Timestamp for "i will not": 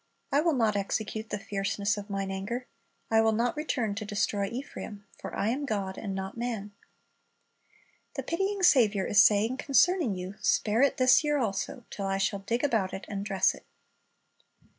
0.31-0.75, 3.11-3.55